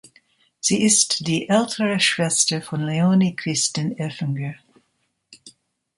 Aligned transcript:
Sie 0.59 0.81
ist 0.81 1.27
die 1.27 1.47
ältere 1.47 1.99
Schwester 1.99 2.63
von 2.63 2.81
Leoni 2.81 3.35
Kristin 3.35 3.95
Oeffinger. 3.99 4.55